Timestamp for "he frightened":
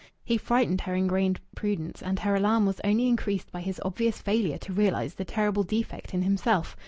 0.23-0.81